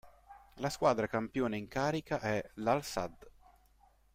La 0.55 0.69
squadra 0.71 1.05
campione 1.05 1.57
in 1.57 1.67
carica 1.67 2.19
è 2.21 2.43
l'Al-Sadd. 2.55 3.21